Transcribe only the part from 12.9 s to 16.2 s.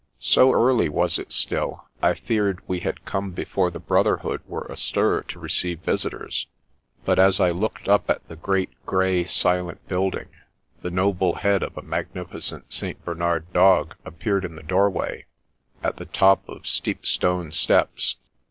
Bernard dog ap peared in the doorway, at the